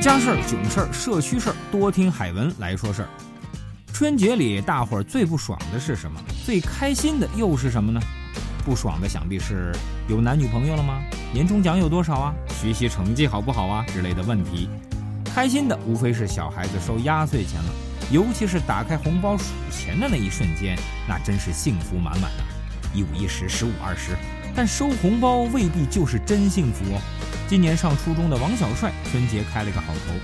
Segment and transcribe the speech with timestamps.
[0.00, 3.08] 家事儿、囧事儿、社区事儿，多听海文来说事儿。
[3.92, 6.18] 春节里，大伙儿最不爽的是什么？
[6.42, 8.00] 最开心的又是什么呢？
[8.64, 9.74] 不爽的想必是
[10.08, 11.02] 有男女朋友了吗？
[11.34, 12.34] 年终奖有多少啊？
[12.48, 13.84] 学习成绩好不好啊？
[13.88, 14.70] 之类的问题。
[15.34, 17.70] 开心的无非是小孩子收压岁钱了，
[18.10, 22.44] 尤其是打开红包数钱的那一瞬间，那真是幸福满满的。
[22.94, 24.16] 一五一十，十五二十，
[24.54, 27.00] 但收红包未必就是真幸福哦。
[27.48, 30.14] 今年上初中的王小帅，春节开了个好头。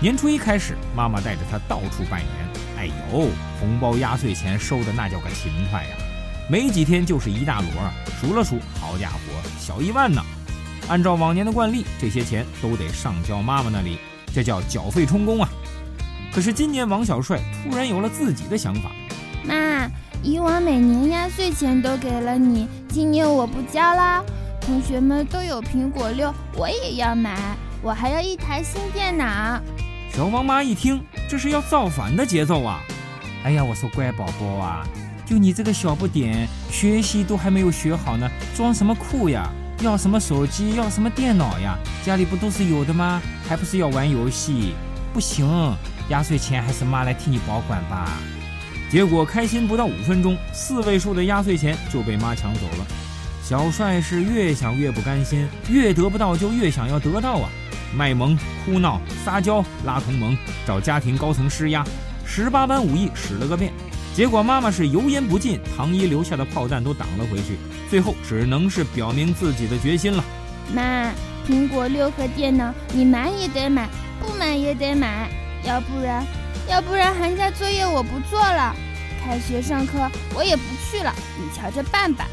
[0.00, 2.30] 年初一开始，妈妈带着他到处拜年。
[2.78, 5.96] 哎呦，红包压岁钱收的那叫个勤快呀！
[6.48, 7.70] 没几天就是一大摞，
[8.20, 9.18] 数了数，好家伙，
[9.58, 10.22] 小一万呢。
[10.88, 13.98] 按照往年的惯例，这些钱都得上交妈妈那里，
[14.32, 15.48] 这叫缴费充公啊。
[16.30, 18.92] 可是今年王小帅突然有了自己的想法，
[19.44, 19.90] 妈，
[20.22, 24.22] 以往每年压岁钱都给了你，今年我不交啦。
[24.60, 29.60] 同学们都有苹果六，我也要买，我还要一台新电脑。
[30.12, 32.80] 小王妈一听，这是要造反的节奏啊！
[33.44, 34.84] 哎呀，我说乖宝宝啊，
[35.24, 39.48] 就你这个小不点，学习都还没有学好呢，装什么酷呀？
[39.80, 40.74] 要什么手机？
[40.74, 41.78] 要什么电脑呀？
[42.04, 43.22] 家里不都是有的吗？
[43.46, 44.74] 还不是要玩游戏？
[45.12, 45.46] 不行，
[46.08, 48.10] 压岁钱还是妈来替你保管吧。
[48.90, 52.86] 结果开心不到五分钟，四位数的压岁钱就被妈抢走了。
[53.42, 57.48] 小帅是越想越不甘心，越得不到就越想要得到啊！
[57.96, 61.84] 卖萌、哭闹、撒娇、拉同盟、找家庭高层施压，
[62.24, 63.72] 十八般武艺使了个遍。
[64.14, 67.56] 结果妈妈是油盐不进，糖衣留下的炮弹都挡了回去，
[67.88, 70.24] 最后只能是表明自己的决心了。
[70.74, 71.12] 妈，
[71.46, 73.88] 苹果六和电脑你买也得买，
[74.20, 75.30] 不买也得买，
[75.64, 76.26] 要不然，
[76.68, 78.74] 要不然寒假作业我不做了，
[79.24, 82.26] 开学上课我也不去了，你瞧着办吧。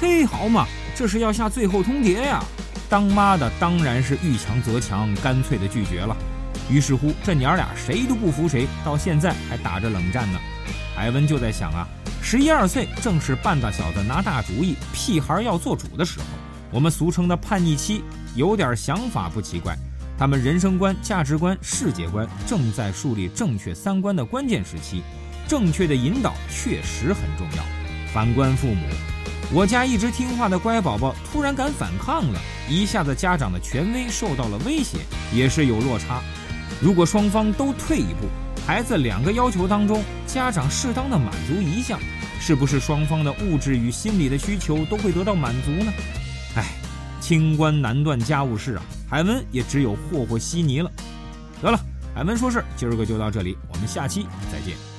[0.00, 2.42] 嘿，好嘛，这是要下最后通牒呀！
[2.88, 6.16] 当妈的当然是遇强则强，干脆的拒绝了。
[6.70, 10.38] 于是乎，这娘俩谁都不服谁，到现在还打着冷战呢。
[10.94, 11.86] 海文就在想啊，
[12.22, 16.24] 十一二岁正是半大小子拿大主意、屁孩要做主的时候，
[16.70, 18.02] 我们俗称的叛逆期，
[18.34, 19.76] 有点想法不奇怪。
[20.18, 25.02] 他们人生观、价值观、世界观正在树立正确三观的关键时期，
[25.46, 27.62] 正确的引导确实很重要。
[28.12, 28.86] 反观父母。
[29.54, 34.98] 我家一直听话的乖宝宝突然敢反抗了，一下子家长的权威受到了威胁，
[35.32, 36.20] 也是有落差。
[36.80, 38.26] 如果双方都退一步，
[38.66, 42.00] 孩子两个要求当中，家长适当的满足一项，
[42.40, 45.92] 是不是双方的物质与心理的需求都会得到满足呢？
[46.56, 46.64] 哎，
[47.20, 50.90] 清官难断家务事啊，海文也只有霍霍稀泥了。
[51.62, 51.80] 得了，
[52.14, 54.95] 海文说事今儿个就到这里，我们下期再见。